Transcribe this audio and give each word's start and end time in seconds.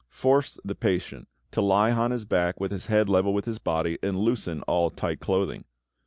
Force 0.09 0.59
the 0.65 0.73
patient 0.73 1.27
to 1.51 1.61
lie 1.61 1.91
on 1.91 2.09
his 2.09 2.25
back 2.25 2.59
with 2.59 2.71
his 2.71 2.87
head 2.87 3.07
level 3.07 3.35
with 3.35 3.45
his 3.45 3.59
body, 3.59 3.99
and 4.01 4.17
loosen 4.17 4.63
all 4.63 4.89
tight 4.89 5.19
clothing. 5.19 5.63